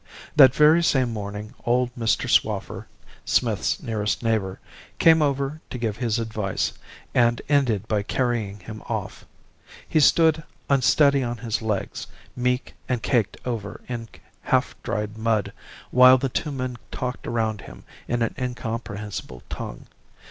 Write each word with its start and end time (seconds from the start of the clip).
"That 0.35 0.55
very 0.55 0.81
same 0.81 1.13
morning 1.13 1.53
old 1.63 1.91
Mr. 1.95 2.27
Swaffer 2.27 2.87
(Smith's 3.23 3.83
nearest 3.83 4.23
neighbour) 4.23 4.59
came 4.97 5.21
over 5.21 5.61
to 5.69 5.77
give 5.77 5.97
his 5.97 6.17
advice, 6.17 6.73
and 7.13 7.39
ended 7.47 7.87
by 7.87 8.01
carrying 8.01 8.61
him 8.61 8.81
off. 8.89 9.25
He 9.87 9.99
stood, 9.99 10.41
unsteady 10.71 11.21
on 11.21 11.37
his 11.37 11.61
legs, 11.61 12.07
meek, 12.35 12.73
and 12.89 13.03
caked 13.03 13.37
over 13.45 13.81
in 13.87 14.09
half 14.41 14.73
dried 14.81 15.19
mud, 15.19 15.53
while 15.91 16.17
the 16.17 16.29
two 16.29 16.51
men 16.51 16.77
talked 16.91 17.27
around 17.27 17.61
him 17.61 17.83
in 18.07 18.23
an 18.23 18.33
incomprehensible 18.39 19.43
tongue. 19.51 19.85